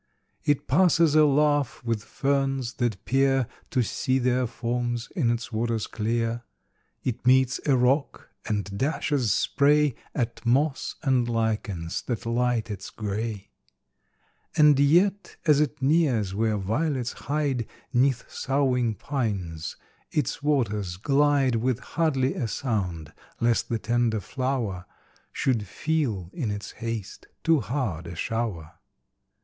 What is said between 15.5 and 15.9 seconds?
it